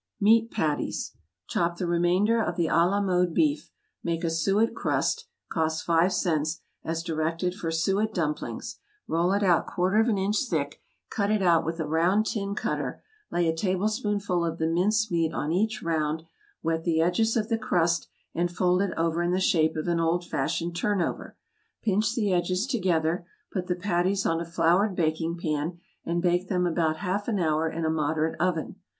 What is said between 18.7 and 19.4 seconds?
it over in the